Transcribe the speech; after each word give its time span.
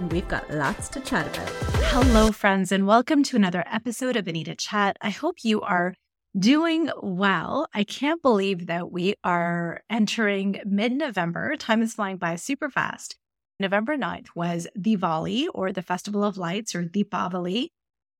and 0.00 0.10
we've 0.12 0.28
got 0.28 0.50
lots 0.50 0.88
to 0.88 1.00
chat 1.00 1.26
about. 1.26 1.48
Hello, 1.84 2.32
friends, 2.32 2.72
and 2.72 2.86
welcome 2.86 3.22
to 3.22 3.36
another 3.36 3.62
episode 3.66 4.16
of 4.16 4.26
Anita 4.26 4.54
Chat. 4.54 4.96
I 5.02 5.10
hope 5.10 5.44
you 5.44 5.60
are 5.60 5.94
doing 6.38 6.90
well. 7.02 7.68
I 7.74 7.84
can't 7.84 8.22
believe 8.22 8.66
that 8.66 8.90
we 8.90 9.14
are 9.22 9.82
entering 9.90 10.58
mid 10.64 10.92
November. 10.92 11.54
Time 11.56 11.82
is 11.82 11.94
flying 11.94 12.16
by 12.16 12.36
super 12.36 12.70
fast. 12.70 13.16
November 13.58 13.98
9th 13.98 14.28
was 14.34 14.66
Diwali, 14.78 15.48
or 15.52 15.70
the 15.70 15.82
Festival 15.82 16.24
of 16.24 16.38
Lights, 16.38 16.74
or 16.74 16.82
Deepavali. 16.82 17.68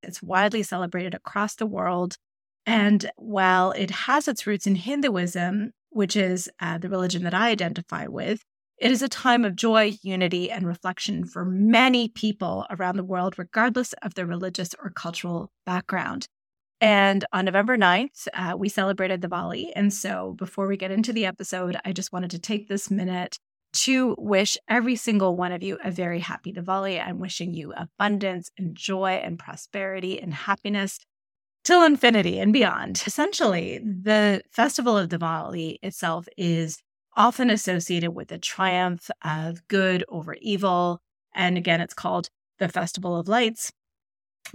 It's 0.03 0.23
widely 0.23 0.63
celebrated 0.63 1.15
across 1.15 1.55
the 1.55 1.67
world. 1.67 2.17
And 2.67 3.11
while 3.17 3.73
it 3.73 3.91
has 3.91 4.29
its 4.29 4.47
roots 4.47 4.67
in 4.67 4.75
Hinduism, 4.75 5.71
which 5.89 6.15
is 6.15 6.51
uh, 6.61 6.77
the 6.77 6.91
religion 6.91 7.25
that 7.25 7.33
I 7.33 7.49
identify 7.49 8.07
with, 8.07 8.43
it 8.81 8.91
is 8.91 9.03
a 9.03 9.09
time 9.09 9.45
of 9.45 9.55
joy, 9.55 9.93
unity, 10.03 10.51
and 10.51 10.67
reflection 10.67 11.25
for 11.25 11.45
many 11.45 12.09
people 12.09 12.67
around 12.71 12.97
the 12.97 13.05
world, 13.05 13.39
regardless 13.39 13.93
of 14.03 14.15
their 14.15 14.27
religious 14.27 14.75
or 14.83 14.91
cultural 14.91 15.53
background. 15.67 16.27
And 16.81 17.27
on 17.35 17.45
November 17.45 17.77
9th, 17.77 18.27
uh, 18.33 18.57
we 18.57 18.71
celebrated 18.71 19.21
the 19.21 19.29
Diwali. 19.29 19.71
And 19.77 19.93
so 19.93 20.35
before 20.39 20.67
we 20.67 20.79
get 20.79 20.91
into 20.91 21.13
the 21.13 21.27
episode, 21.27 21.77
I 21.85 21.93
just 21.93 22.11
wanted 22.11 22.31
to 22.31 22.39
take 22.39 22.69
this 22.69 22.91
minute 22.91 23.39
to 23.73 24.17
wish 24.19 24.57
every 24.67 24.97
single 24.97 25.37
one 25.37 25.53
of 25.53 25.63
you 25.63 25.79
a 25.85 25.91
very 25.91 26.19
happy 26.19 26.51
Diwali. 26.51 27.07
I'm 27.07 27.19
wishing 27.19 27.53
you 27.53 27.75
abundance 27.75 28.51
and 28.57 28.75
joy 28.75 29.21
and 29.23 29.39
prosperity 29.39 30.19
and 30.19 30.33
happiness 30.33 30.99
till 31.65 31.85
infinity 31.85 32.39
and 32.39 32.51
beyond. 32.51 33.03
Essentially, 33.07 33.79
the 33.79 34.43
festival 34.51 34.97
of 34.97 35.11
Diwali 35.11 35.77
itself 35.83 36.27
is 36.39 36.79
often 37.17 37.51
associated 37.51 38.13
with 38.13 38.29
the 38.29 38.39
triumph 38.39 39.11
of 39.23 39.67
good 39.69 40.05
over 40.09 40.35
evil. 40.41 41.01
And 41.35 41.57
again, 41.57 41.81
it's 41.81 41.95
called 41.95 42.29
the 42.59 42.69
Festival 42.69 43.17
of 43.17 43.29
Lights 43.29 43.73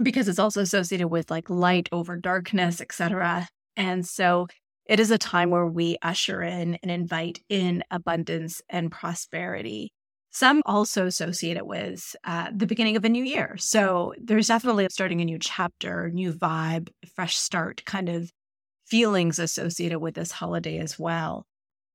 because 0.02 0.28
it's 0.28 0.38
also 0.38 0.60
associated 0.60 1.08
with 1.08 1.30
like 1.30 1.48
light 1.50 1.88
over 1.92 2.16
darkness, 2.16 2.80
etc. 2.80 3.48
And 3.76 4.06
so 4.06 4.48
it 4.86 5.00
is 5.00 5.10
a 5.10 5.18
time 5.18 5.50
where 5.50 5.66
we 5.66 5.96
usher 6.02 6.42
in 6.42 6.78
and 6.82 6.90
invite 6.90 7.40
in 7.48 7.82
abundance 7.90 8.62
and 8.68 8.90
prosperity. 8.90 9.92
Some 10.30 10.62
also 10.66 11.06
associate 11.06 11.56
it 11.56 11.66
with 11.66 12.14
uh, 12.24 12.50
the 12.54 12.66
beginning 12.66 12.96
of 12.96 13.04
a 13.04 13.08
new 13.08 13.24
year. 13.24 13.56
So 13.58 14.14
there's 14.22 14.48
definitely 14.48 14.86
starting 14.90 15.20
a 15.20 15.24
new 15.24 15.38
chapter, 15.38 16.10
new 16.10 16.32
vibe, 16.32 16.90
fresh 17.14 17.36
start 17.36 17.82
kind 17.86 18.08
of 18.08 18.30
feelings 18.84 19.38
associated 19.38 19.98
with 19.98 20.14
this 20.14 20.32
holiday 20.32 20.78
as 20.78 20.98
well. 20.98 21.46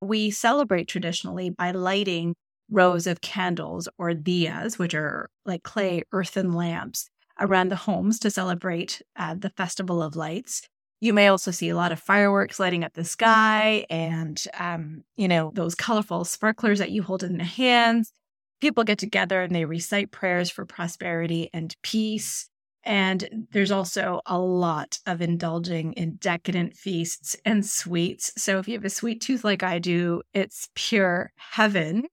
We 0.02 0.32
celebrate 0.32 0.88
traditionally 0.88 1.50
by 1.50 1.70
lighting 1.70 2.34
rows 2.68 3.06
of 3.06 3.20
candles 3.20 3.88
or 3.98 4.10
diyas, 4.10 4.76
which 4.76 4.94
are 4.94 5.30
like 5.46 5.62
clay 5.62 6.02
earthen 6.10 6.52
lamps 6.52 7.08
around 7.38 7.68
the 7.70 7.76
homes 7.76 8.18
to 8.18 8.30
celebrate 8.30 9.00
uh, 9.16 9.36
the 9.38 9.50
Festival 9.50 10.02
of 10.02 10.16
Lights. 10.16 10.62
You 11.00 11.12
may 11.12 11.28
also 11.28 11.52
see 11.52 11.68
a 11.68 11.76
lot 11.76 11.92
of 11.92 12.00
fireworks 12.00 12.58
lighting 12.58 12.82
up 12.82 12.94
the 12.94 13.04
sky 13.04 13.86
and, 13.88 14.42
um, 14.58 15.04
you 15.16 15.28
know, 15.28 15.52
those 15.54 15.76
colorful 15.76 16.24
sparklers 16.24 16.80
that 16.80 16.90
you 16.90 17.02
hold 17.04 17.22
in 17.22 17.38
the 17.38 17.44
hands. 17.44 18.12
People 18.60 18.84
get 18.84 18.98
together 18.98 19.42
and 19.42 19.54
they 19.54 19.64
recite 19.64 20.10
prayers 20.10 20.50
for 20.50 20.64
prosperity 20.64 21.48
and 21.52 21.76
peace. 21.82 22.48
And 22.84 23.46
there's 23.52 23.70
also 23.70 24.20
a 24.26 24.38
lot 24.38 24.98
of 25.06 25.20
indulging 25.20 25.92
in 25.92 26.16
decadent 26.16 26.76
feasts 26.76 27.36
and 27.44 27.64
sweets. 27.64 28.32
So 28.36 28.58
if 28.58 28.66
you 28.66 28.74
have 28.74 28.84
a 28.84 28.90
sweet 28.90 29.20
tooth 29.20 29.44
like 29.44 29.62
I 29.62 29.78
do, 29.78 30.22
it's 30.34 30.68
pure 30.74 31.32
heaven. 31.36 32.04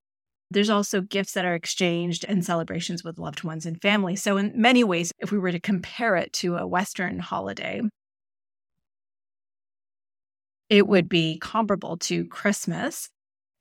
There's 0.52 0.70
also 0.70 1.02
gifts 1.02 1.34
that 1.34 1.46
are 1.46 1.56
exchanged 1.56 2.26
and 2.28 2.46
celebrations 2.46 3.04
with 3.04 3.20
loved 3.20 3.44
ones 3.44 3.66
and 3.66 3.82
family. 3.82 4.16
So, 4.16 4.38
in 4.38 4.52
many 4.56 4.84
ways, 4.84 5.12
if 5.20 5.32
we 5.32 5.38
were 5.38 5.52
to 5.52 5.60
compare 5.60 6.16
it 6.16 6.34
to 6.34 6.58
a 6.58 6.66
Western 6.66 7.20
holiday, 7.20 7.82
it 10.70 10.88
would 10.88 11.08
be 11.08 11.38
comparable 11.40 11.98
to 11.98 12.26
Christmas. 12.26 13.10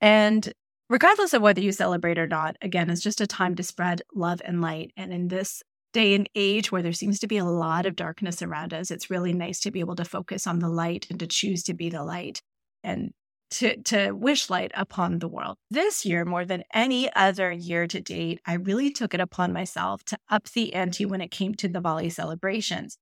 And 0.01 0.51
regardless 0.89 1.33
of 1.33 1.41
whether 1.41 1.61
you 1.61 1.71
celebrate 1.71 2.17
or 2.17 2.27
not, 2.27 2.55
again, 2.61 2.89
it's 2.89 3.01
just 3.01 3.21
a 3.21 3.27
time 3.27 3.55
to 3.55 3.63
spread 3.63 4.01
love 4.15 4.41
and 4.43 4.61
light. 4.61 4.91
And 4.97 5.13
in 5.13 5.27
this 5.27 5.61
day 5.93 6.13
and 6.13 6.29
age 6.35 6.71
where 6.71 6.81
there 6.81 6.93
seems 6.93 7.19
to 7.19 7.27
be 7.27 7.37
a 7.37 7.45
lot 7.45 7.85
of 7.85 7.95
darkness 7.95 8.41
around 8.41 8.73
us, 8.73 8.91
it's 8.91 9.09
really 9.09 9.33
nice 9.33 9.59
to 9.61 9.71
be 9.71 9.79
able 9.79 9.95
to 9.95 10.05
focus 10.05 10.47
on 10.47 10.59
the 10.59 10.69
light 10.69 11.07
and 11.09 11.19
to 11.19 11.27
choose 11.27 11.63
to 11.63 11.73
be 11.73 11.89
the 11.89 12.03
light 12.03 12.41
and 12.83 13.11
to, 13.51 13.81
to 13.83 14.11
wish 14.11 14.49
light 14.49 14.71
upon 14.75 15.19
the 15.19 15.27
world. 15.27 15.57
This 15.71 16.05
year, 16.05 16.23
more 16.23 16.45
than 16.45 16.63
any 16.73 17.11
other 17.13 17.51
year 17.51 17.87
to 17.87 17.99
date, 17.99 18.39
I 18.45 18.53
really 18.53 18.91
took 18.91 19.13
it 19.13 19.19
upon 19.19 19.53
myself 19.53 20.03
to 20.05 20.17
up 20.29 20.49
the 20.49 20.73
ante 20.73 21.05
when 21.05 21.21
it 21.21 21.31
came 21.31 21.55
to 21.55 21.67
the 21.67 21.81
Diwali 21.81 22.11
celebrations. 22.11 22.97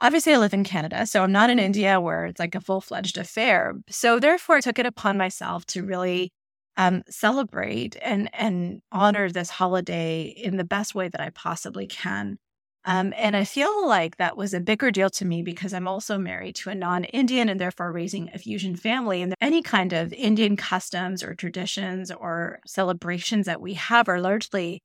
Obviously, 0.00 0.34
I 0.34 0.38
live 0.38 0.52
in 0.52 0.64
Canada, 0.64 1.06
so 1.06 1.22
I'm 1.22 1.30
not 1.30 1.50
in 1.50 1.60
India 1.60 2.00
where 2.00 2.26
it's 2.26 2.40
like 2.40 2.56
a 2.56 2.60
full 2.60 2.80
fledged 2.80 3.16
affair. 3.16 3.74
So, 3.88 4.18
therefore, 4.18 4.56
I 4.56 4.60
took 4.60 4.80
it 4.80 4.86
upon 4.86 5.16
myself 5.16 5.64
to 5.66 5.84
really 5.84 6.32
um, 6.76 7.02
celebrate 7.08 7.96
and, 8.02 8.28
and 8.34 8.80
honor 8.90 9.30
this 9.30 9.50
holiday 9.50 10.22
in 10.22 10.56
the 10.56 10.64
best 10.64 10.94
way 10.94 11.08
that 11.08 11.20
I 11.20 11.30
possibly 11.30 11.86
can. 11.86 12.38
Um, 12.86 13.14
and 13.16 13.34
I 13.34 13.44
feel 13.44 13.88
like 13.88 14.18
that 14.18 14.36
was 14.36 14.52
a 14.52 14.60
bigger 14.60 14.90
deal 14.90 15.08
to 15.10 15.24
me 15.24 15.42
because 15.42 15.72
I'm 15.72 15.88
also 15.88 16.18
married 16.18 16.56
to 16.56 16.70
a 16.70 16.74
non 16.74 17.04
Indian 17.04 17.48
and 17.48 17.58
therefore 17.58 17.90
raising 17.90 18.28
a 18.34 18.38
fusion 18.38 18.76
family. 18.76 19.22
And 19.22 19.34
any 19.40 19.62
kind 19.62 19.92
of 19.92 20.12
Indian 20.12 20.56
customs 20.56 21.22
or 21.22 21.34
traditions 21.34 22.10
or 22.10 22.60
celebrations 22.66 23.46
that 23.46 23.60
we 23.62 23.74
have 23.74 24.08
are 24.08 24.20
largely 24.20 24.80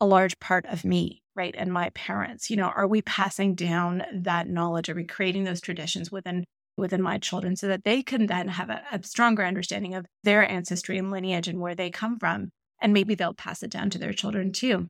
a 0.00 0.06
large 0.06 0.38
part 0.40 0.66
of 0.66 0.84
me, 0.84 1.22
right? 1.34 1.54
And 1.56 1.72
my 1.72 1.90
parents. 1.90 2.50
You 2.50 2.56
know, 2.56 2.68
are 2.68 2.86
we 2.86 3.00
passing 3.02 3.54
down 3.54 4.04
that 4.12 4.48
knowledge? 4.48 4.90
Are 4.90 4.94
we 4.94 5.04
creating 5.04 5.44
those 5.44 5.60
traditions 5.62 6.12
within? 6.12 6.44
Within 6.78 7.02
my 7.02 7.18
children 7.18 7.56
so 7.56 7.68
that 7.68 7.84
they 7.84 8.02
can 8.02 8.26
then 8.26 8.48
have 8.48 8.70
a, 8.70 8.82
a 8.92 9.02
stronger 9.02 9.44
understanding 9.44 9.94
of 9.94 10.06
their 10.24 10.48
ancestry 10.48 10.96
and 10.96 11.10
lineage 11.10 11.48
and 11.48 11.60
where 11.60 11.74
they 11.74 11.90
come 11.90 12.18
from 12.18 12.50
and 12.80 12.92
maybe 12.92 13.14
they'll 13.14 13.34
pass 13.34 13.62
it 13.62 13.70
down 13.70 13.90
to 13.90 13.98
their 13.98 14.12
children 14.12 14.52
too 14.52 14.88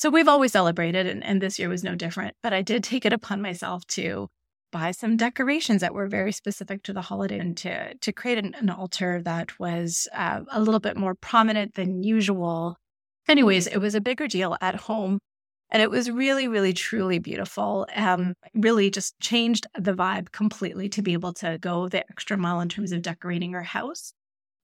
so 0.00 0.08
we've 0.08 0.28
always 0.28 0.52
celebrated, 0.52 1.06
and, 1.06 1.22
and 1.22 1.42
this 1.42 1.58
year 1.58 1.68
was 1.68 1.84
no 1.84 1.94
different. 1.94 2.34
But 2.42 2.54
I 2.54 2.62
did 2.62 2.82
take 2.82 3.04
it 3.04 3.12
upon 3.12 3.42
myself 3.42 3.86
to 3.88 4.28
buy 4.72 4.92
some 4.92 5.18
decorations 5.18 5.82
that 5.82 5.92
were 5.92 6.06
very 6.06 6.32
specific 6.32 6.82
to 6.84 6.94
the 6.94 7.02
holiday 7.02 7.38
and 7.38 7.54
to 7.58 7.94
to 7.96 8.10
create 8.10 8.38
an, 8.38 8.54
an 8.54 8.70
altar 8.70 9.20
that 9.22 9.60
was 9.60 10.08
uh, 10.14 10.40
a 10.50 10.58
little 10.58 10.80
bit 10.80 10.96
more 10.96 11.14
prominent 11.14 11.74
than 11.74 12.02
usual. 12.02 12.78
Anyways, 13.28 13.66
it 13.66 13.76
was 13.76 13.94
a 13.94 14.00
bigger 14.00 14.26
deal 14.26 14.56
at 14.62 14.74
home. 14.74 15.18
And 15.70 15.82
it 15.82 15.90
was 15.90 16.10
really, 16.10 16.48
really, 16.48 16.72
truly 16.72 17.18
beautiful. 17.18 17.86
Um, 17.94 18.34
really 18.54 18.90
just 18.90 19.18
changed 19.20 19.66
the 19.78 19.94
vibe 19.94 20.32
completely 20.32 20.88
to 20.90 21.02
be 21.02 21.12
able 21.12 21.32
to 21.34 21.58
go 21.58 21.88
the 21.88 22.00
extra 22.10 22.36
mile 22.36 22.60
in 22.60 22.68
terms 22.68 22.92
of 22.92 23.02
decorating 23.02 23.54
our 23.54 23.62
house 23.62 24.12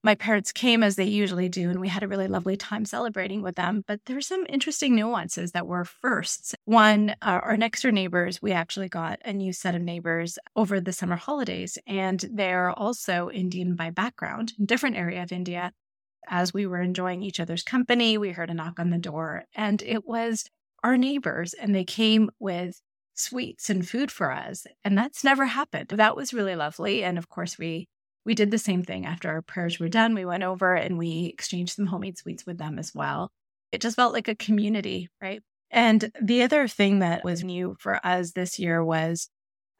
my 0.07 0.15
parents 0.15 0.53
came 0.53 0.83
as 0.83 0.95
they 0.95 1.03
usually 1.03 1.49
do, 1.49 1.69
and 1.69 1.81
we 1.81 1.89
had 1.89 2.01
a 2.01 2.07
really 2.07 2.27
lovely 2.27 2.55
time 2.55 2.85
celebrating 2.85 3.41
with 3.41 3.55
them. 3.55 3.83
But 3.85 3.99
there's 4.05 4.25
some 4.27 4.45
interesting 4.47 4.95
nuances 4.95 5.51
that 5.51 5.67
were 5.67 5.83
firsts. 5.83 6.55
One, 6.65 7.09
uh, 7.21 7.41
our 7.43 7.57
next 7.57 7.81
door 7.81 7.91
neighbors, 7.91 8.41
we 8.41 8.53
actually 8.53 8.89
got 8.89 9.19
a 9.25 9.33
new 9.33 9.51
set 9.51 9.75
of 9.75 9.81
neighbors 9.81 10.39
over 10.55 10.79
the 10.79 10.93
summer 10.93 11.15
holidays, 11.17 11.77
and 11.85 12.23
they're 12.31 12.71
also 12.71 13.29
Indian 13.29 13.75
by 13.75 13.89
background, 13.89 14.53
different 14.63 14.95
area 14.95 15.23
of 15.23 15.31
India. 15.33 15.73
As 16.29 16.53
we 16.53 16.65
were 16.65 16.81
enjoying 16.81 17.21
each 17.21 17.41
other's 17.41 17.63
company, 17.63 18.17
we 18.17 18.31
heard 18.31 18.49
a 18.49 18.53
knock 18.53 18.79
on 18.79 18.91
the 18.91 18.97
door, 18.97 19.43
and 19.55 19.81
it 19.81 20.05
was 20.05 20.45
our 20.83 20.97
neighbors, 20.97 21.53
and 21.53 21.73
they 21.73 21.83
came 21.83 22.29
with 22.39 22.81
sweets 23.13 23.69
and 23.69 23.87
food 23.87 24.11
for 24.11 24.31
us. 24.31 24.65
And 24.83 24.97
that's 24.97 25.23
never 25.23 25.45
happened. 25.45 25.89
That 25.89 26.15
was 26.15 26.33
really 26.33 26.55
lovely. 26.55 27.03
And 27.03 27.17
of 27.17 27.29
course, 27.29 27.57
we 27.57 27.87
we 28.25 28.35
did 28.35 28.51
the 28.51 28.57
same 28.57 28.83
thing 28.83 29.05
after 29.05 29.29
our 29.29 29.41
prayers 29.41 29.79
were 29.79 29.87
done. 29.87 30.13
We 30.13 30.25
went 30.25 30.43
over 30.43 30.75
and 30.75 30.97
we 30.97 31.31
exchanged 31.33 31.75
some 31.75 31.85
homemade 31.85 32.17
sweets 32.17 32.45
with 32.45 32.57
them 32.57 32.77
as 32.77 32.93
well. 32.93 33.31
It 33.71 33.79
just 33.79 33.95
felt 33.95 34.11
like 34.13 34.27
a 34.27 34.35
community, 34.35 35.09
right? 35.21 35.41
And 35.71 36.11
the 36.21 36.43
other 36.43 36.67
thing 36.67 36.99
that 36.99 37.23
was 37.23 37.43
new 37.43 37.77
for 37.79 38.05
us 38.05 38.33
this 38.33 38.59
year 38.59 38.83
was 38.83 39.29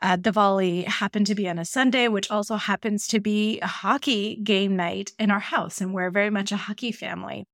uh, 0.01 0.15
Diwali 0.15 0.85
happened 0.85 1.27
to 1.27 1.35
be 1.35 1.49
on 1.49 1.59
a 1.59 1.65
Sunday, 1.65 2.07
which 2.07 2.29
also 2.29 2.55
happens 2.55 3.07
to 3.07 3.19
be 3.19 3.59
a 3.59 3.67
hockey 3.67 4.39
game 4.43 4.75
night 4.75 5.11
in 5.19 5.31
our 5.31 5.39
house. 5.39 5.81
And 5.81 5.93
we're 5.93 6.11
very 6.11 6.29
much 6.29 6.51
a 6.51 6.57
hockey 6.57 6.91
family. 6.91 7.45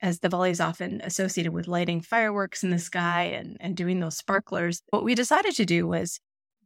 As 0.00 0.20
Diwali 0.20 0.50
is 0.50 0.60
often 0.60 1.00
associated 1.02 1.52
with 1.52 1.68
lighting 1.68 2.00
fireworks 2.00 2.62
in 2.62 2.70
the 2.70 2.78
sky 2.78 3.24
and, 3.24 3.56
and 3.60 3.76
doing 3.76 4.00
those 4.00 4.16
sparklers, 4.16 4.82
what 4.90 5.04
we 5.04 5.14
decided 5.14 5.54
to 5.56 5.64
do 5.64 5.86
was 5.86 6.20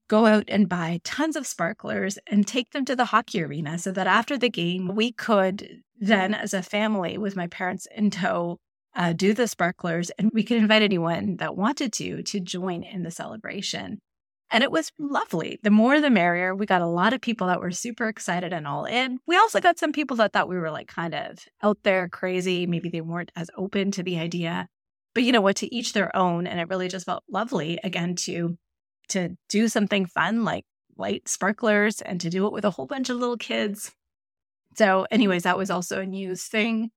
go 0.08 0.26
out 0.26 0.44
and 0.48 0.68
buy 0.68 1.00
tons 1.04 1.36
of 1.36 1.46
sparklers 1.46 2.18
and 2.26 2.46
take 2.46 2.70
them 2.70 2.84
to 2.84 2.94
the 2.94 3.06
hockey 3.06 3.42
arena 3.42 3.78
so 3.78 3.90
that 3.92 4.06
after 4.06 4.36
the 4.36 4.50
game, 4.50 4.94
we 4.94 5.12
could 5.12 5.82
then, 5.98 6.34
as 6.34 6.52
a 6.52 6.62
family 6.62 7.16
with 7.16 7.36
my 7.36 7.46
parents 7.46 7.86
in 7.94 8.10
tow, 8.10 8.58
uh, 8.94 9.12
do 9.12 9.32
the 9.32 9.48
sparklers 9.48 10.10
and 10.18 10.30
we 10.34 10.42
could 10.42 10.58
invite 10.58 10.82
anyone 10.82 11.36
that 11.36 11.56
wanted 11.56 11.92
to 11.94 12.22
to 12.22 12.40
join 12.40 12.82
in 12.82 13.02
the 13.02 13.10
celebration. 13.10 13.98
And 14.52 14.62
it 14.62 14.70
was 14.70 14.92
lovely. 14.98 15.58
The 15.62 15.70
more 15.70 15.98
the 16.00 16.10
merrier. 16.10 16.54
We 16.54 16.66
got 16.66 16.82
a 16.82 16.86
lot 16.86 17.14
of 17.14 17.22
people 17.22 17.46
that 17.46 17.60
were 17.60 17.70
super 17.70 18.06
excited 18.08 18.52
and 18.52 18.66
all 18.66 18.84
in. 18.84 19.18
We 19.26 19.36
also 19.36 19.60
got 19.60 19.78
some 19.78 19.92
people 19.92 20.18
that 20.18 20.34
thought 20.34 20.48
we 20.48 20.58
were 20.58 20.70
like 20.70 20.88
kind 20.88 21.14
of 21.14 21.38
out 21.62 21.78
there 21.84 22.08
crazy. 22.08 22.66
Maybe 22.66 22.90
they 22.90 23.00
weren't 23.00 23.32
as 23.34 23.48
open 23.56 23.90
to 23.92 24.02
the 24.02 24.18
idea. 24.18 24.68
But 25.14 25.22
you 25.22 25.32
know 25.32 25.40
what, 25.40 25.56
to 25.56 25.74
each 25.74 25.94
their 25.94 26.14
own. 26.14 26.46
And 26.46 26.60
it 26.60 26.68
really 26.68 26.88
just 26.88 27.06
felt 27.06 27.24
lovely 27.28 27.78
again 27.82 28.14
to 28.16 28.58
to 29.08 29.30
do 29.48 29.68
something 29.68 30.06
fun 30.06 30.44
like 30.44 30.64
light 30.96 31.28
sparklers 31.28 32.00
and 32.02 32.20
to 32.20 32.30
do 32.30 32.46
it 32.46 32.52
with 32.52 32.64
a 32.64 32.70
whole 32.70 32.86
bunch 32.86 33.10
of 33.10 33.16
little 33.16 33.36
kids. 33.38 33.92
So, 34.76 35.06
anyways, 35.10 35.42
that 35.42 35.58
was 35.58 35.70
also 35.70 36.00
a 36.00 36.06
news 36.06 36.44
thing. 36.44 36.90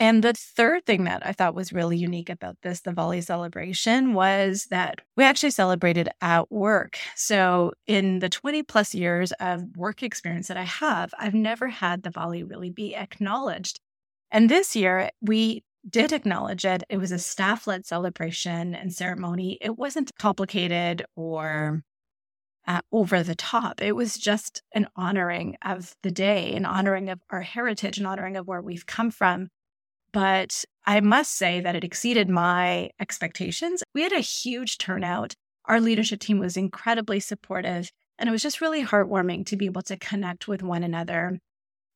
And 0.00 0.22
the 0.22 0.32
third 0.32 0.86
thing 0.86 1.04
that 1.04 1.26
I 1.26 1.32
thought 1.32 1.56
was 1.56 1.72
really 1.72 1.96
unique 1.96 2.30
about 2.30 2.56
this, 2.62 2.82
the 2.82 2.92
Diwali 2.92 3.24
celebration, 3.24 4.14
was 4.14 4.68
that 4.70 5.00
we 5.16 5.24
actually 5.24 5.50
celebrated 5.50 6.08
at 6.20 6.52
work. 6.52 6.98
So, 7.16 7.72
in 7.88 8.20
the 8.20 8.28
20 8.28 8.62
plus 8.62 8.94
years 8.94 9.32
of 9.40 9.76
work 9.76 10.04
experience 10.04 10.46
that 10.48 10.56
I 10.56 10.62
have, 10.62 11.12
I've 11.18 11.34
never 11.34 11.66
had 11.66 12.04
the 12.04 12.10
Diwali 12.10 12.48
really 12.48 12.70
be 12.70 12.94
acknowledged. 12.94 13.80
And 14.30 14.48
this 14.48 14.76
year, 14.76 15.10
we 15.20 15.64
did 15.88 16.12
acknowledge 16.12 16.64
it. 16.64 16.84
It 16.88 16.98
was 16.98 17.10
a 17.10 17.18
staff 17.18 17.66
led 17.66 17.84
celebration 17.84 18.76
and 18.76 18.92
ceremony. 18.92 19.58
It 19.60 19.76
wasn't 19.78 20.12
complicated 20.16 21.04
or 21.16 21.82
uh, 22.68 22.82
over 22.92 23.24
the 23.24 23.34
top. 23.34 23.82
It 23.82 23.96
was 23.96 24.16
just 24.16 24.62
an 24.74 24.86
honoring 24.94 25.56
of 25.64 25.96
the 26.02 26.10
day, 26.10 26.52
an 26.54 26.66
honoring 26.66 27.08
of 27.08 27.20
our 27.30 27.40
heritage, 27.40 27.98
an 27.98 28.06
honoring 28.06 28.36
of 28.36 28.46
where 28.46 28.60
we've 28.60 28.86
come 28.86 29.10
from 29.10 29.48
but 30.12 30.64
I 30.86 31.00
must 31.00 31.34
say 31.34 31.60
that 31.60 31.76
it 31.76 31.84
exceeded 31.84 32.28
my 32.28 32.90
expectations. 33.00 33.82
We 33.94 34.02
had 34.02 34.12
a 34.12 34.20
huge 34.20 34.78
turnout. 34.78 35.34
Our 35.66 35.80
leadership 35.80 36.20
team 36.20 36.38
was 36.38 36.56
incredibly 36.56 37.20
supportive, 37.20 37.90
and 38.18 38.28
it 38.28 38.32
was 38.32 38.42
just 38.42 38.60
really 38.60 38.84
heartwarming 38.84 39.46
to 39.46 39.56
be 39.56 39.66
able 39.66 39.82
to 39.82 39.96
connect 39.96 40.48
with 40.48 40.62
one 40.62 40.82
another. 40.82 41.38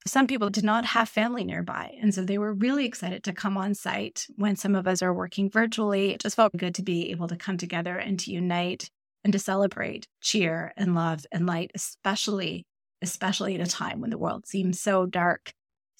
Some 0.06 0.26
people 0.26 0.50
did 0.50 0.64
not 0.64 0.84
have 0.84 1.08
family 1.08 1.44
nearby, 1.44 1.96
and 2.00 2.12
so 2.12 2.24
they 2.24 2.38
were 2.38 2.52
really 2.52 2.86
excited 2.86 3.22
to 3.24 3.32
come 3.32 3.56
on 3.56 3.74
site 3.74 4.26
when 4.36 4.56
some 4.56 4.74
of 4.74 4.86
us 4.86 5.00
are 5.00 5.14
working 5.14 5.48
virtually. 5.48 6.10
It 6.10 6.20
just 6.20 6.36
felt 6.36 6.56
good 6.56 6.74
to 6.74 6.82
be 6.82 7.10
able 7.10 7.28
to 7.28 7.36
come 7.36 7.56
together 7.56 7.96
and 7.96 8.18
to 8.20 8.32
unite 8.32 8.90
and 9.24 9.32
to 9.32 9.38
celebrate, 9.38 10.08
cheer, 10.20 10.72
and 10.76 10.94
love 10.94 11.24
and 11.30 11.46
light, 11.46 11.70
especially 11.74 12.66
especially 13.00 13.56
at 13.56 13.66
a 13.66 13.70
time 13.70 14.00
when 14.00 14.10
the 14.10 14.18
world 14.18 14.46
seems 14.46 14.80
so 14.80 15.06
dark 15.06 15.52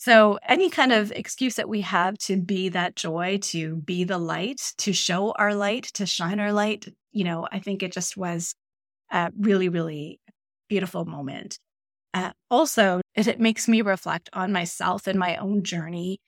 so, 0.03 0.41
any 0.49 0.69
kind 0.69 0.91
of 0.91 1.13
excuse 1.13 1.55
that 1.55 1.69
we 1.69 1.83
have 1.83 2.19
to 2.19 2.37
be 2.37 2.71
that 2.71 2.97
joy, 2.97 3.39
to 3.43 3.77
be 3.77 4.03
the 4.03 4.19
light, 4.19 4.73
to 4.79 4.93
show 4.93 5.31
our 5.39 5.55
light, 5.55 5.85
to 5.95 6.07
shine 6.07 6.41
our 6.41 6.53
light, 6.53 6.89
you 7.13 7.23
know, 7.23 7.47
I 7.53 7.61
think 7.61 7.85
it 7.85 7.93
just 7.93 8.17
was 8.17 8.53
a 9.13 9.31
really, 9.39 9.69
really 9.69 10.19
beautiful 10.69 11.05
moment. 11.05 11.61
Uh, 12.13 12.33
also, 12.51 13.01
it, 13.15 13.29
it 13.29 13.39
makes 13.39 13.69
me 13.69 13.81
reflect 13.81 14.29
on 14.33 14.51
myself 14.51 15.07
and 15.07 15.21
my 15.21 15.37
own 15.37 15.63
journey 15.63 16.19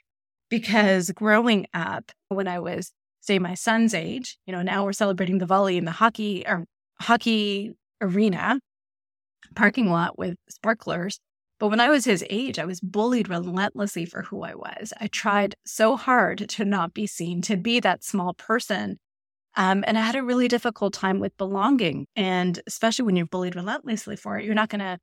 because 0.50 1.10
growing 1.10 1.66
up, 1.74 2.12
when 2.28 2.46
I 2.46 2.60
was, 2.60 2.92
say, 3.22 3.40
my 3.40 3.54
son's 3.54 3.92
age, 3.92 4.38
you 4.46 4.52
know, 4.52 4.62
now 4.62 4.84
we're 4.84 4.92
celebrating 4.92 5.38
the 5.38 5.46
Diwali 5.46 5.78
in 5.78 5.84
the 5.84 5.90
hockey 5.90 6.44
or 6.46 6.64
hockey 7.00 7.74
arena 8.00 8.60
parking 9.56 9.90
lot 9.90 10.16
with 10.16 10.36
sparklers. 10.48 11.18
But 11.64 11.70
when 11.70 11.80
I 11.80 11.88
was 11.88 12.04
his 12.04 12.22
age, 12.28 12.58
I 12.58 12.66
was 12.66 12.82
bullied 12.82 13.30
relentlessly 13.30 14.04
for 14.04 14.20
who 14.20 14.42
I 14.42 14.54
was. 14.54 14.92
I 15.00 15.06
tried 15.06 15.54
so 15.64 15.96
hard 15.96 16.46
to 16.50 16.64
not 16.66 16.92
be 16.92 17.06
seen, 17.06 17.40
to 17.40 17.56
be 17.56 17.80
that 17.80 18.04
small 18.04 18.34
person. 18.34 18.98
Um, 19.56 19.82
and 19.86 19.96
I 19.96 20.02
had 20.02 20.14
a 20.14 20.22
really 20.22 20.46
difficult 20.46 20.92
time 20.92 21.20
with 21.20 21.34
belonging. 21.38 22.06
And 22.14 22.60
especially 22.66 23.06
when 23.06 23.16
you're 23.16 23.24
bullied 23.24 23.56
relentlessly 23.56 24.14
for 24.14 24.36
it, 24.36 24.44
you're 24.44 24.54
not 24.54 24.68
going 24.68 24.80
to 24.80 24.98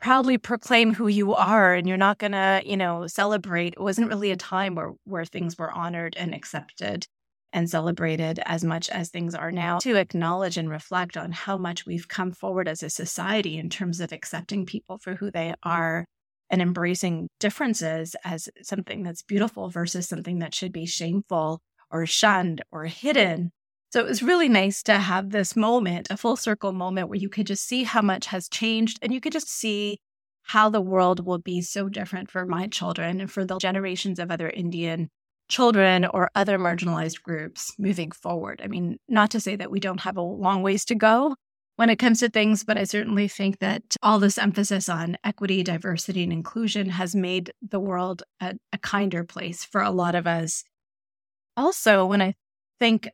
proudly 0.00 0.38
proclaim 0.38 0.92
who 0.92 1.06
you 1.06 1.34
are 1.34 1.74
and 1.74 1.86
you're 1.86 1.96
not 1.96 2.18
going 2.18 2.32
to, 2.32 2.62
you 2.64 2.76
know, 2.76 3.06
celebrate. 3.06 3.74
It 3.74 3.80
wasn't 3.80 4.08
really 4.08 4.32
a 4.32 4.36
time 4.36 4.74
where, 4.74 4.94
where 5.04 5.24
things 5.24 5.56
were 5.56 5.70
honored 5.70 6.16
and 6.16 6.34
accepted 6.34 7.06
and 7.52 7.70
celebrated 7.70 8.40
as 8.44 8.64
much 8.64 8.88
as 8.90 9.08
things 9.08 9.34
are 9.34 9.52
now 9.52 9.78
to 9.78 9.96
acknowledge 9.96 10.56
and 10.56 10.68
reflect 10.68 11.16
on 11.16 11.32
how 11.32 11.56
much 11.56 11.86
we've 11.86 12.08
come 12.08 12.32
forward 12.32 12.68
as 12.68 12.82
a 12.82 12.90
society 12.90 13.56
in 13.56 13.70
terms 13.70 14.00
of 14.00 14.12
accepting 14.12 14.66
people 14.66 14.98
for 14.98 15.14
who 15.14 15.30
they 15.30 15.54
are 15.62 16.04
and 16.50 16.62
embracing 16.62 17.28
differences 17.40 18.14
as 18.24 18.48
something 18.62 19.02
that's 19.02 19.22
beautiful 19.22 19.68
versus 19.68 20.08
something 20.08 20.38
that 20.38 20.54
should 20.54 20.72
be 20.72 20.86
shameful 20.86 21.60
or 21.90 22.06
shunned 22.06 22.62
or 22.70 22.84
hidden. 22.84 23.50
So 23.90 24.00
it 24.00 24.06
was 24.06 24.22
really 24.22 24.48
nice 24.48 24.82
to 24.84 24.98
have 24.98 25.30
this 25.30 25.56
moment, 25.56 26.08
a 26.10 26.16
full 26.16 26.36
circle 26.36 26.72
moment 26.72 27.08
where 27.08 27.18
you 27.18 27.28
could 27.28 27.46
just 27.46 27.66
see 27.66 27.84
how 27.84 28.02
much 28.02 28.26
has 28.26 28.48
changed 28.48 28.98
and 29.00 29.12
you 29.12 29.20
could 29.20 29.32
just 29.32 29.48
see 29.48 29.98
how 30.42 30.68
the 30.68 30.80
world 30.80 31.24
will 31.26 31.38
be 31.38 31.60
so 31.60 31.88
different 31.88 32.30
for 32.30 32.46
my 32.46 32.66
children 32.68 33.20
and 33.20 33.30
for 33.30 33.44
the 33.44 33.58
generations 33.58 34.18
of 34.18 34.30
other 34.30 34.48
Indian 34.48 35.08
children 35.48 36.04
or 36.04 36.30
other 36.34 36.58
marginalized 36.58 37.22
groups 37.22 37.72
moving 37.78 38.10
forward. 38.10 38.60
I 38.62 38.68
mean, 38.68 38.98
not 39.08 39.30
to 39.30 39.40
say 39.40 39.56
that 39.56 39.70
we 39.70 39.80
don't 39.80 40.00
have 40.00 40.16
a 40.16 40.22
long 40.22 40.62
ways 40.62 40.84
to 40.86 40.94
go 40.94 41.36
when 41.76 41.90
it 41.90 41.96
comes 41.96 42.20
to 42.20 42.28
things, 42.28 42.64
but 42.64 42.78
I 42.78 42.84
certainly 42.84 43.28
think 43.28 43.58
that 43.58 43.82
all 44.02 44.18
this 44.18 44.38
emphasis 44.38 44.88
on 44.88 45.16
equity, 45.22 45.62
diversity, 45.62 46.22
and 46.24 46.32
inclusion 46.32 46.88
has 46.90 47.14
made 47.14 47.52
the 47.62 47.80
world 47.80 48.22
a, 48.40 48.54
a 48.72 48.78
kinder 48.78 49.24
place 49.24 49.64
for 49.64 49.82
a 49.82 49.90
lot 49.90 50.14
of 50.14 50.26
us. 50.26 50.64
Also, 51.56 52.04
when 52.04 52.22
I 52.22 52.34
think 52.80 53.08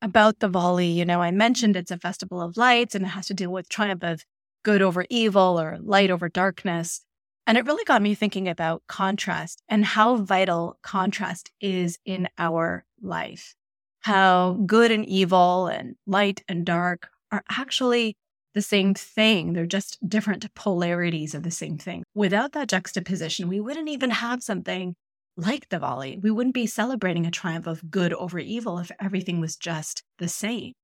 about 0.00 0.38
the 0.38 0.48
Diwali, 0.48 0.94
you 0.94 1.04
know, 1.04 1.20
I 1.20 1.32
mentioned 1.32 1.76
it's 1.76 1.90
a 1.90 1.98
festival 1.98 2.40
of 2.40 2.56
lights 2.56 2.94
and 2.94 3.04
it 3.04 3.08
has 3.08 3.26
to 3.26 3.34
deal 3.34 3.50
with 3.50 3.68
triumph 3.68 4.04
of 4.04 4.24
good 4.64 4.80
over 4.80 5.04
evil 5.10 5.60
or 5.60 5.78
light 5.80 6.10
over 6.10 6.28
darkness. 6.28 7.02
And 7.48 7.56
it 7.56 7.64
really 7.64 7.84
got 7.84 8.02
me 8.02 8.14
thinking 8.14 8.46
about 8.46 8.82
contrast 8.88 9.62
and 9.70 9.82
how 9.82 10.16
vital 10.16 10.78
contrast 10.82 11.50
is 11.62 11.98
in 12.04 12.28
our 12.36 12.84
life. 13.00 13.54
How 14.00 14.58
good 14.66 14.90
and 14.90 15.06
evil 15.06 15.66
and 15.66 15.96
light 16.06 16.44
and 16.46 16.66
dark 16.66 17.08
are 17.32 17.42
actually 17.50 18.18
the 18.52 18.60
same 18.60 18.92
thing. 18.92 19.54
They're 19.54 19.64
just 19.64 19.96
different 20.06 20.54
polarities 20.54 21.34
of 21.34 21.42
the 21.42 21.50
same 21.50 21.78
thing. 21.78 22.04
Without 22.14 22.52
that 22.52 22.68
juxtaposition, 22.68 23.48
we 23.48 23.60
wouldn't 23.60 23.88
even 23.88 24.10
have 24.10 24.42
something 24.42 24.94
like 25.38 25.70
the 25.70 25.78
Diwali. 25.78 26.22
We 26.22 26.30
wouldn't 26.30 26.54
be 26.54 26.66
celebrating 26.66 27.24
a 27.24 27.30
triumph 27.30 27.66
of 27.66 27.90
good 27.90 28.12
over 28.12 28.38
evil 28.38 28.78
if 28.78 28.90
everything 29.00 29.40
was 29.40 29.56
just 29.56 30.02
the 30.18 30.28
same. 30.28 30.74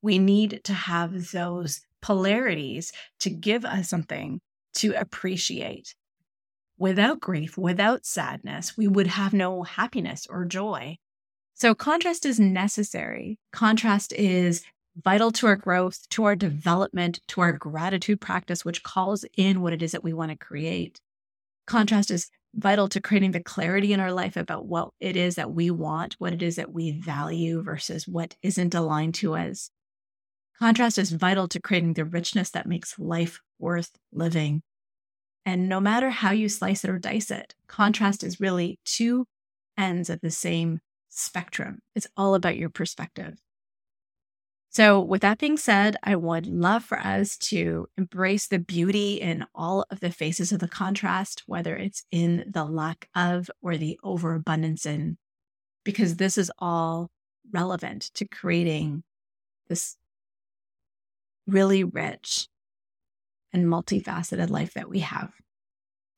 We 0.00 0.20
need 0.20 0.60
to 0.62 0.74
have 0.74 1.32
those 1.32 1.80
polarities 2.00 2.92
to 3.18 3.30
give 3.30 3.64
us 3.64 3.88
something 3.88 4.40
to 4.74 4.92
appreciate. 4.92 5.96
Without 6.78 7.20
grief, 7.20 7.56
without 7.56 8.04
sadness, 8.04 8.76
we 8.76 8.88
would 8.88 9.06
have 9.06 9.32
no 9.32 9.62
happiness 9.62 10.26
or 10.28 10.44
joy. 10.44 10.98
So, 11.54 11.74
contrast 11.74 12.26
is 12.26 12.40
necessary. 12.40 13.38
Contrast 13.52 14.12
is 14.12 14.64
vital 14.96 15.30
to 15.32 15.46
our 15.46 15.56
growth, 15.56 16.08
to 16.10 16.24
our 16.24 16.34
development, 16.34 17.20
to 17.28 17.40
our 17.40 17.52
gratitude 17.52 18.20
practice, 18.20 18.64
which 18.64 18.82
calls 18.82 19.24
in 19.36 19.60
what 19.60 19.72
it 19.72 19.82
is 19.82 19.92
that 19.92 20.04
we 20.04 20.12
want 20.12 20.30
to 20.30 20.36
create. 20.36 21.00
Contrast 21.66 22.10
is 22.10 22.28
vital 22.54 22.88
to 22.88 23.00
creating 23.00 23.32
the 23.32 23.42
clarity 23.42 23.92
in 23.92 24.00
our 24.00 24.12
life 24.12 24.36
about 24.36 24.66
what 24.66 24.90
it 25.00 25.16
is 25.16 25.36
that 25.36 25.52
we 25.52 25.70
want, 25.70 26.14
what 26.18 26.32
it 26.32 26.42
is 26.42 26.56
that 26.56 26.72
we 26.72 26.92
value 26.92 27.62
versus 27.62 28.06
what 28.06 28.36
isn't 28.42 28.74
aligned 28.74 29.14
to 29.14 29.34
us. 29.34 29.70
Contrast 30.58 30.98
is 30.98 31.10
vital 31.10 31.48
to 31.48 31.60
creating 31.60 31.94
the 31.94 32.04
richness 32.04 32.50
that 32.50 32.66
makes 32.66 32.98
life 32.98 33.40
worth 33.58 33.90
living. 34.12 34.62
And 35.46 35.68
no 35.68 35.80
matter 35.80 36.10
how 36.10 36.30
you 36.30 36.48
slice 36.48 36.84
it 36.84 36.90
or 36.90 36.98
dice 36.98 37.30
it, 37.30 37.54
contrast 37.66 38.24
is 38.24 38.40
really 38.40 38.78
two 38.84 39.26
ends 39.76 40.08
of 40.08 40.20
the 40.20 40.30
same 40.30 40.80
spectrum. 41.10 41.80
It's 41.94 42.06
all 42.16 42.34
about 42.34 42.56
your 42.56 42.70
perspective. 42.70 43.38
So, 44.70 45.00
with 45.00 45.22
that 45.22 45.38
being 45.38 45.56
said, 45.56 45.96
I 46.02 46.16
would 46.16 46.48
love 46.48 46.82
for 46.82 46.98
us 46.98 47.36
to 47.38 47.86
embrace 47.96 48.48
the 48.48 48.58
beauty 48.58 49.20
in 49.20 49.46
all 49.54 49.84
of 49.88 50.00
the 50.00 50.10
faces 50.10 50.50
of 50.50 50.58
the 50.58 50.66
contrast, 50.66 51.44
whether 51.46 51.76
it's 51.76 52.04
in 52.10 52.44
the 52.48 52.64
lack 52.64 53.08
of 53.14 53.48
or 53.62 53.76
the 53.76 54.00
overabundance 54.02 54.84
in, 54.84 55.16
because 55.84 56.16
this 56.16 56.36
is 56.36 56.50
all 56.58 57.12
relevant 57.52 58.10
to 58.14 58.26
creating 58.26 59.04
this 59.68 59.96
really 61.46 61.84
rich 61.84 62.48
and 63.54 63.66
multifaceted 63.66 64.50
life 64.50 64.74
that 64.74 64.90
we 64.90 65.00
have. 65.00 65.30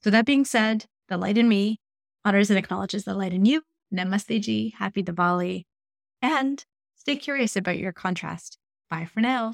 So, 0.02 0.10
that 0.10 0.26
being 0.26 0.44
said, 0.44 0.86
the 1.08 1.16
light 1.16 1.38
in 1.38 1.48
me 1.48 1.78
honors 2.24 2.50
and 2.50 2.58
acknowledges 2.58 3.04
the 3.04 3.14
light 3.14 3.32
in 3.32 3.44
you. 3.44 3.62
Namaste 3.94 4.40
ji, 4.40 4.74
happy 4.78 5.02
Diwali, 5.02 5.64
and 6.20 6.64
stay 6.96 7.14
curious 7.14 7.54
about 7.56 7.78
your 7.78 7.92
contrast. 7.92 8.58
Bye 8.90 9.04
for 9.04 9.20
now. 9.20 9.52